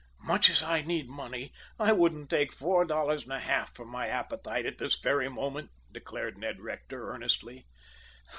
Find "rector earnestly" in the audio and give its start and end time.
6.59-7.67